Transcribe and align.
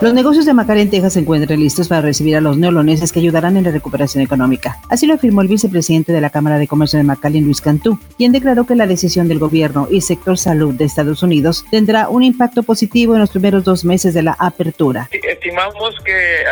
Los 0.00 0.14
negocios 0.14 0.46
de 0.46 0.52
en 0.52 0.90
Texas, 0.90 1.14
se 1.14 1.18
encuentran 1.18 1.58
listos 1.58 1.88
para 1.88 2.02
recibir 2.02 2.36
a 2.36 2.40
los 2.40 2.56
neoloneses 2.56 3.10
que 3.10 3.18
ayudarán 3.18 3.56
en 3.56 3.64
la 3.64 3.72
recuperación 3.72 4.22
económica. 4.22 4.78
Así 4.88 5.08
lo 5.08 5.14
afirmó 5.14 5.42
el 5.42 5.48
vicepresidente 5.48 6.12
de 6.12 6.20
la 6.20 6.30
Cámara 6.30 6.56
de 6.56 6.68
Comercio 6.68 6.98
de 6.98 7.04
McAllen, 7.04 7.44
Luis 7.44 7.60
Cantú, 7.60 7.98
quien 8.16 8.30
declaró 8.30 8.64
que 8.64 8.76
la 8.76 8.86
decisión 8.86 9.26
del 9.26 9.40
gobierno 9.40 9.88
y 9.90 10.02
sector 10.02 10.38
salud 10.38 10.72
de 10.74 10.84
Estados 10.84 11.24
Unidos 11.24 11.64
tendrá 11.72 12.08
un 12.10 12.22
impacto 12.22 12.62
positivo 12.62 13.14
en 13.14 13.20
los 13.20 13.30
primeros 13.30 13.64
dos 13.64 13.84
meses 13.84 14.14
de 14.14 14.22
la 14.22 14.36
apertura. 14.38 15.08
Estimamos 15.10 15.96
que 16.04 16.42
eh, 16.42 16.44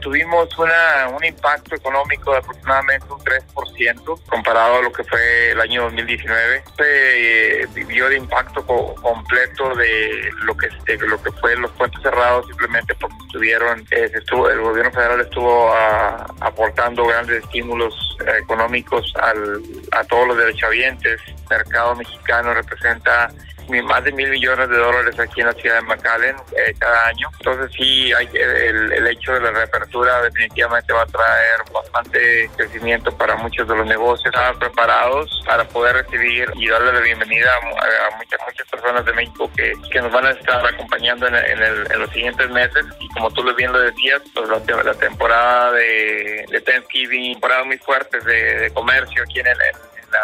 tuvimos 0.00 0.48
una, 0.58 1.14
un 1.14 1.22
impacto 1.22 1.74
económico 1.74 2.32
de 2.32 2.38
aproximadamente 2.38 3.06
un 3.10 3.18
3% 3.18 4.20
comparado 4.26 4.78
a 4.78 4.82
lo 4.82 4.90
que 4.90 5.04
fue 5.04 5.50
el 5.50 5.60
año 5.60 5.82
2019. 5.82 6.62
Se 6.78 7.62
eh, 7.62 7.66
vivió 7.74 8.08
de 8.08 8.16
impacto 8.16 8.64
completo 8.64 9.74
de 9.74 10.30
lo 10.44 10.56
que, 10.56 10.68
de 10.86 11.06
lo 11.06 11.22
que 11.22 11.30
fue 11.32 11.56
los 11.56 11.70
puentes 11.72 12.00
cerrados 12.00 12.46
simplemente 12.46 12.85
porque 12.94 13.16
estuvieron, 13.26 13.80
eh, 13.90 14.10
estuvo, 14.14 14.48
el 14.48 14.60
gobierno 14.60 14.92
federal 14.92 15.20
estuvo 15.20 15.72
ah, 15.72 16.26
aportando 16.40 17.06
grandes 17.06 17.42
estímulos 17.42 18.05
económicos 18.42 19.12
al, 19.20 19.62
a 19.92 20.04
todos 20.04 20.28
los 20.28 20.36
derechohabientes. 20.36 21.20
El 21.26 21.34
mercado 21.48 21.94
mexicano 21.96 22.54
representa 22.54 23.30
más 23.68 24.04
de 24.04 24.12
mil 24.12 24.30
millones 24.30 24.68
de 24.68 24.76
dólares 24.76 25.18
aquí 25.18 25.40
en 25.40 25.48
la 25.48 25.52
ciudad 25.54 25.76
de 25.76 25.82
McAllen 25.82 26.36
eh, 26.56 26.74
cada 26.78 27.08
año. 27.08 27.28
Entonces 27.38 27.70
sí, 27.76 28.12
hay, 28.12 28.28
el, 28.32 28.92
el, 28.92 29.06
hecho 29.08 29.32
de 29.32 29.40
la 29.40 29.50
reapertura 29.50 30.22
definitivamente 30.22 30.92
va 30.92 31.02
a 31.02 31.06
traer 31.06 31.60
bastante 31.72 32.50
crecimiento 32.56 33.10
para 33.16 33.36
muchos 33.36 33.66
de 33.66 33.76
los 33.76 33.86
negocios. 33.86 34.26
Estaban 34.26 34.58
preparados 34.58 35.42
para 35.46 35.64
poder 35.64 35.96
recibir 35.96 36.48
y 36.54 36.68
darle 36.68 36.92
la 36.92 37.00
bienvenida 37.00 37.50
a, 37.56 38.16
muchas, 38.16 38.40
muchas 38.46 38.68
personas 38.68 39.04
de 39.04 39.12
México 39.12 39.50
que, 39.56 39.72
que 39.90 40.00
nos 40.00 40.12
van 40.12 40.26
a 40.26 40.30
estar 40.30 40.64
acompañando 40.64 41.26
en, 41.26 41.34
el, 41.34 41.92
en, 41.92 42.00
los 42.00 42.10
siguientes 42.10 42.48
meses. 42.50 42.84
Y 43.00 43.08
como 43.08 43.30
tú 43.32 43.42
bien 43.54 43.72
lo 43.72 43.80
decías, 43.80 44.22
pues 44.34 44.48
la, 44.48 44.94
temporada 44.94 45.72
de, 45.72 46.44
de 46.50 46.60
Thanksgiving, 46.60 47.34
temporadas 47.34 47.66
muy 47.66 47.78
fuertes 48.08 48.24
de, 48.24 48.58
de 48.60 48.70
comercio 48.70 49.22
aquí 49.22 49.40
en 49.40 49.46
el, 49.48 49.56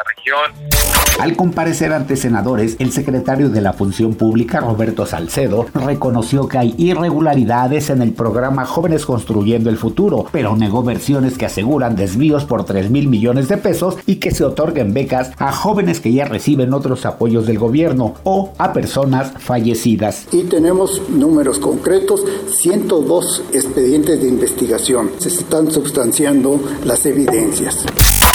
región. 0.07 0.83
Al 1.19 1.37
comparecer 1.37 1.93
ante 1.93 2.17
senadores, 2.17 2.77
el 2.79 2.91
secretario 2.91 3.49
de 3.49 3.61
la 3.61 3.73
Función 3.75 4.15
Pública, 4.15 4.61
Roberto 4.61 5.07
Salcedo, 5.07 5.67
reconoció 5.75 6.49
que 6.49 6.59
hay 6.59 6.75
irregularidades 6.79 7.91
en 7.91 8.03
el 8.03 8.13
programa 8.13 8.65
Jóvenes 8.65 9.05
Construyendo 9.07 9.71
el 9.71 9.77
Futuro, 9.77 10.27
pero 10.33 10.57
negó 10.57 10.83
versiones 10.83 11.37
que 11.37 11.47
aseguran 11.47 11.97
desvíos 11.97 12.45
por 12.45 12.65
3 12.65 12.91
mil 12.91 13.09
millones 13.09 13.49
de 13.49 13.59
pesos 13.59 13.99
y 14.07 14.17
que 14.17 14.31
se 14.31 14.45
otorguen 14.45 14.95
becas 14.95 15.33
a 15.39 15.53
jóvenes 15.53 16.01
que 16.01 16.13
ya 16.13 16.25
reciben 16.25 16.73
otros 16.73 17.05
apoyos 17.07 17.47
del 17.47 17.59
gobierno 17.59 18.15
o 18.25 18.53
a 18.59 18.73
personas 18.73 19.33
fallecidas. 19.39 20.27
Y 20.33 20.45
tenemos 20.45 21.09
números 21.11 21.59
concretos, 21.59 22.25
102 22.61 23.45
expedientes 23.53 24.21
de 24.21 24.29
investigación. 24.29 25.11
Se 25.19 25.29
están 25.29 25.71
sustanciando 25.71 26.59
las 26.85 27.05
evidencias. 27.07 27.85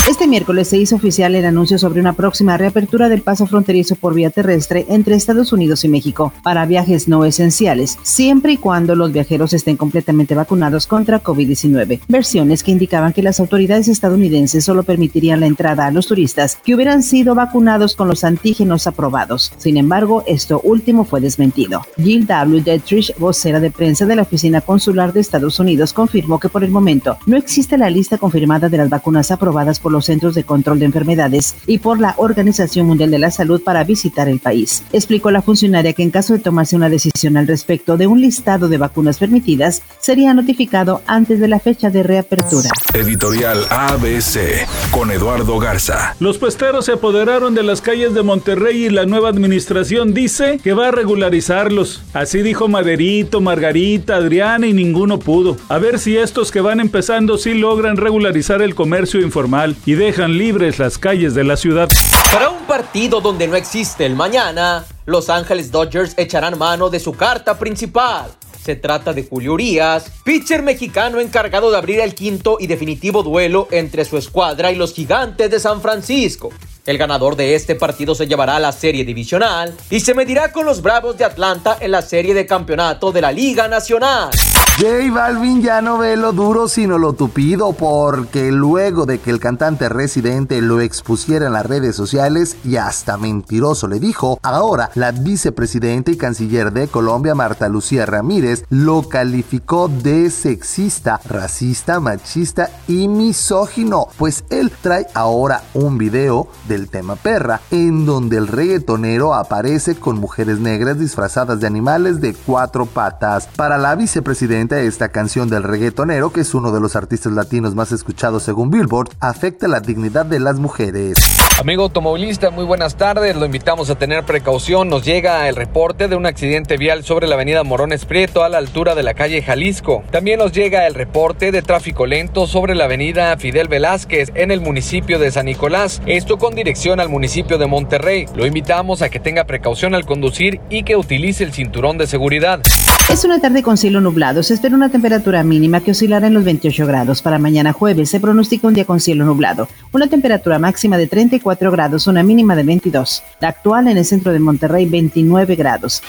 Este 0.08 0.26
miércoles 0.26 0.70
se 0.70 0.78
hizo 0.78 0.96
oficial 0.96 1.36
el 1.36 1.44
anuncio 1.44 1.78
sobre 1.78 2.00
una 2.00 2.14
próxima 2.14 2.56
reapertura 2.56 3.10
del 3.10 3.24
paso 3.24 3.46
fronterizo 3.46 3.98
por 3.98 4.14
vía 4.14 4.30
terrestre 4.30 4.86
entre 4.88 5.16
Estados 5.16 5.52
Unidos 5.52 5.84
y 5.84 5.90
México 5.90 6.32
para 6.44 6.66
viajes 6.66 7.10
no 7.10 7.26
esenciales, 7.26 8.00
siempre 8.04 8.54
y 8.54 8.58
cuando 8.58 8.96
los 8.96 9.12
viajeros 9.12 9.52
estén 9.52 9.76
completamente 9.76 10.34
vacunados 10.34 10.88
contra 10.88 11.22
COVID-19. 11.22 12.00
Versiones 12.08 12.64
que 12.64 12.72
indicaban 12.72 13.12
que 13.12 13.22
las 13.22 13.42
autoridades 13.42 13.90
estadounidenses 13.90 14.64
solo 14.64 14.84
permitirían 14.84 15.42
la 15.42 15.46
entrada 15.46 15.88
a 15.88 15.92
los 15.92 16.08
turistas 16.08 16.58
que 16.64 16.74
hubieran 16.74 17.04
sido 17.04 17.36
vacunados 17.36 17.94
con 17.94 18.08
los 18.08 18.24
antígenos 18.24 18.88
aprobados. 18.88 19.52
Sin 19.58 19.76
embargo, 19.76 20.24
esto 20.26 20.62
último 20.64 21.04
fue 21.04 21.20
desmentido. 21.20 21.82
Jill 21.98 22.26
W. 22.26 22.64
Detrich, 22.64 23.14
vocera 23.18 23.60
de 23.60 23.72
prensa 23.72 24.06
de 24.06 24.16
la 24.16 24.22
Oficina 24.22 24.62
Consular 24.62 25.12
de 25.12 25.20
Estados 25.20 25.60
Unidos, 25.60 25.92
confirmó 25.92 26.40
que 26.40 26.48
por 26.48 26.64
el 26.64 26.72
momento 26.72 27.18
no 27.26 27.36
existe 27.36 27.78
la 27.78 27.90
lista 27.90 28.18
confirmada 28.18 28.70
de 28.70 28.78
las 28.78 28.90
vacunas 28.90 29.32
aprobadas 29.32 29.82
por 29.82 29.92
los 29.92 29.97
Centros 30.06 30.36
de 30.36 30.44
Control 30.44 30.80
de 30.80 30.86
Enfermedades 30.86 31.56
y 31.66 31.80
por 31.80 32.00
la 32.00 32.16
Organización 32.18 32.88
Mundial 32.88 33.12
de 33.12 33.20
la 33.20 33.32
Salud 33.32 33.62
para 33.62 33.84
visitar 33.84 34.30
el 34.30 34.40
país. 34.40 34.84
Explicó 34.94 35.32
la 35.32 35.42
funcionaria 35.42 35.94
que 35.94 36.04
en 36.04 36.12
caso 36.12 36.34
de 36.34 36.40
tomarse 36.40 36.76
una 36.76 36.90
decisión 36.90 37.38
al 37.38 37.48
respecto 37.48 37.98
de 37.98 38.08
un 38.08 38.22
listado 38.22 38.70
de 38.70 38.78
vacunas 38.78 39.18
permitidas, 39.18 39.82
sería 40.00 40.34
notificado 40.34 41.02
antes 41.08 41.40
de 41.40 41.48
la 41.48 41.60
fecha 41.60 41.90
de 41.90 42.04
reapertura. 42.04 42.70
Editorial 42.94 43.66
ABC 43.70 44.68
con 44.92 45.12
Eduardo 45.12 45.60
Garza. 45.60 46.16
Los 46.20 46.38
puesteros 46.38 46.86
se 46.86 46.94
apoderaron 46.94 47.56
de 47.56 47.64
las 47.64 47.82
calles 47.82 48.14
de 48.14 48.24
Monterrey 48.24 48.86
y 48.86 48.90
la 48.90 49.06
nueva 49.06 49.30
administración 49.30 50.14
dice 50.14 50.60
que 50.64 50.74
va 50.74 50.88
a 50.88 50.92
regularizarlos. 50.92 52.02
Así 52.14 52.42
dijo 52.42 52.68
Maderito, 52.68 53.42
Margarita, 53.42 54.16
Adriana 54.16 54.68
y 54.68 54.74
ninguno 54.74 55.20
pudo. 55.20 55.58
A 55.70 55.78
ver 55.78 56.00
si 56.00 56.18
estos 56.18 56.52
que 56.52 56.62
van 56.62 56.80
empezando 56.80 57.38
sí 57.38 57.54
logran 57.54 57.98
regularizar 57.98 58.62
el 58.62 58.76
comercio 58.76 59.22
informal 59.22 59.76
y 59.88 59.96
dejan 59.96 60.38
libres 60.38 60.80
las 60.80 60.98
calles 60.98 61.34
de 61.34 61.46
la 61.46 61.56
ciudad. 61.56 61.88
Para 62.34 62.50
un 62.50 62.66
partido 62.66 63.22
donde 63.22 63.48
no 63.48 63.56
existe 63.56 64.06
el 64.06 64.18
mañana, 64.18 64.86
Los 65.06 65.30
Ángeles 65.30 65.72
Dodgers 65.72 66.14
echarán 66.18 66.58
mano 66.58 66.90
de 66.90 67.00
su 67.00 67.14
carta 67.14 67.58
principal. 67.58 68.30
Se 68.62 68.76
trata 68.76 69.14
de 69.14 69.24
Julio 69.24 69.54
Urias, 69.54 70.12
pitcher 70.26 70.62
mexicano 70.62 71.22
encargado 71.22 71.72
de 71.72 71.78
abrir 71.78 72.02
el 72.02 72.14
quinto 72.16 72.58
y 72.60 72.68
definitivo 72.68 73.24
duelo 73.24 73.70
entre 73.72 74.04
su 74.04 74.18
escuadra 74.18 74.74
y 74.74 74.76
los 74.76 74.94
gigantes 74.94 75.50
de 75.50 75.58
San 75.58 75.82
Francisco. 75.82 76.50
El 76.86 76.98
ganador 76.98 77.38
de 77.38 77.56
este 77.56 77.76
partido 77.76 78.14
se 78.14 78.28
llevará 78.28 78.58
a 78.58 78.60
la 78.60 78.74
serie 78.74 79.06
divisional 79.06 79.74
y 79.90 80.02
se 80.02 80.14
medirá 80.14 80.52
con 80.52 80.66
los 80.66 80.82
Bravos 80.82 81.18
de 81.18 81.24
Atlanta 81.24 81.78
en 81.80 81.92
la 81.92 82.02
serie 82.02 82.34
de 82.34 82.46
campeonato 82.46 83.14
de 83.14 83.22
la 83.22 83.32
Liga 83.32 83.70
Nacional. 83.70 84.32
J 84.80 85.12
Balvin 85.12 85.64
ya 85.64 85.82
no 85.82 85.98
ve 85.98 86.16
lo 86.16 86.34
duro 86.34 86.68
sino 86.68 87.00
lo 87.00 87.14
tupido 87.14 87.74
porque 87.74 88.52
luego 88.52 89.08
de 89.08 89.18
que 89.18 89.32
el 89.32 89.40
cantante 89.40 89.90
residente 89.90 90.62
lo 90.62 90.82
expusiera 90.82 91.48
en 91.48 91.54
las 91.54 91.66
redes 91.66 91.96
sociales 91.96 92.58
y 92.64 92.76
hasta 92.76 93.18
mentiroso 93.18 93.88
le 93.88 94.00
dijo, 94.00 94.40
ahora 94.44 94.92
la 94.94 95.12
vicepresidenta 95.12 96.12
y 96.12 96.18
canciller 96.18 96.72
de 96.72 96.88
Colombia 96.90 97.34
Marta 97.34 97.68
Lucía 97.70 98.06
Ramírez 98.06 98.66
lo 98.70 99.10
calificó 99.10 99.88
de 99.88 100.30
sexista, 100.30 101.20
racista, 101.26 102.00
machista 102.00 102.70
y 102.88 103.08
misógino, 103.08 104.10
pues 104.16 104.44
él 104.52 104.72
trae 104.84 105.08
ahora 105.16 105.64
un 105.74 105.98
video 105.98 106.50
del 106.68 106.88
tema 106.88 107.16
perra 107.16 107.62
en 107.72 108.06
donde 108.06 108.38
el 108.38 108.48
reggaetonero 108.48 109.34
aparece 109.34 109.96
con 109.96 110.20
mujeres 110.20 110.60
negras 110.60 111.00
disfrazadas 111.00 111.60
de 111.60 111.66
animales 111.66 112.22
de 112.22 112.36
cuatro 112.36 112.86
patas. 112.86 113.50
Para 113.56 113.80
la 113.80 113.96
vicepresidenta 113.96 114.67
esta 114.76 115.10
canción 115.10 115.50
del 115.50 115.64
reggaetonero, 115.64 116.32
que 116.32 116.42
es 116.42 116.54
uno 116.54 116.72
de 116.72 116.82
los 116.82 116.96
artistas 116.96 117.32
latinos 117.32 117.76
más 117.76 117.92
escuchados 117.92 118.44
según 118.44 118.70
Billboard, 118.70 119.10
afecta 119.20 119.68
la 119.68 119.80
dignidad 119.80 120.26
de 120.26 120.40
las 120.40 120.60
mujeres. 120.60 121.18
Amigo 121.60 121.84
automovilista, 121.84 122.52
muy 122.52 122.66
buenas 122.66 122.98
tardes. 122.98 123.36
Lo 123.36 123.46
invitamos 123.46 123.90
a 123.90 123.96
tener 123.96 124.24
precaución. 124.26 124.90
Nos 124.90 125.04
llega 125.04 125.50
el 125.50 125.56
reporte 125.56 126.08
de 126.08 126.16
un 126.16 126.28
accidente 126.28 126.78
vial 126.78 127.04
sobre 127.04 127.28
la 127.28 127.34
avenida 127.34 127.64
Morones 127.64 128.06
Prieto 128.06 128.44
a 128.44 128.50
la 128.50 128.60
altura 128.60 128.94
de 128.94 129.02
la 129.02 129.16
calle 129.16 129.42
Jalisco. 129.42 130.04
También 130.12 130.38
nos 130.38 130.52
llega 130.52 130.86
el 130.86 130.94
reporte 130.94 131.52
de 131.52 131.64
tráfico 131.64 132.06
lento 132.06 132.46
sobre 132.46 132.76
la 132.76 132.84
avenida 132.84 133.36
Fidel 133.38 133.70
Velázquez 133.70 134.32
en 134.36 134.52
el 134.52 134.62
municipio 134.62 135.18
de 135.18 135.32
San 135.32 135.48
Nicolás. 135.48 136.00
Esto 136.06 136.38
con 136.38 136.54
dirección 136.54 137.00
al 137.00 137.10
municipio 137.10 137.58
de 137.58 137.66
Monterrey. 137.66 138.28
Lo 138.36 138.46
invitamos 138.46 139.02
a 139.02 139.10
que 139.10 139.20
tenga 139.20 139.46
precaución 139.46 139.96
al 139.96 140.06
conducir 140.06 140.62
y 140.70 140.84
que 140.84 140.96
utilice 140.96 141.44
el 141.44 141.54
cinturón 141.54 141.98
de 141.98 142.06
seguridad. 142.06 142.62
Es 143.10 143.24
una 143.24 143.40
tarde 143.40 143.64
con 143.64 143.78
cielo 143.78 144.02
nublado. 144.02 144.44
Se 144.44 144.54
espera 144.58 144.76
una 144.76 144.90
temperatura 144.90 145.44
mínima 145.44 145.82
que 145.82 145.92
oscilará 145.92 146.26
en 146.26 146.34
los 146.34 146.44
28 146.44 146.88
grados. 146.88 147.22
Para 147.22 147.38
mañana 147.38 147.74
jueves 147.74 148.10
se 148.10 148.20
pronostica 148.20 148.68
un 148.68 148.74
día 148.74 148.86
con 148.86 149.00
cielo 149.00 149.24
nublado. 149.24 149.68
Una 149.92 150.08
temperatura 150.08 150.58
máxima 150.58 150.98
de 150.98 151.06
34 151.06 151.72
grados, 151.72 152.08
una 152.08 152.24
mínima 152.24 152.56
de 152.56 152.64
22. 152.64 153.24
La 153.40 153.50
actual 153.50 153.88
en 153.88 154.00
el 154.00 154.06
centro 154.06 154.34
de 154.34 154.40
Monterrey, 154.40 154.88
29 154.88 155.56
grados. 155.56 156.02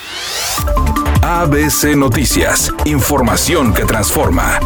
ABC 1.21 1.95
Noticias. 1.95 2.73
Información 2.85 3.71
que 3.71 3.85
transforma. 3.85 4.59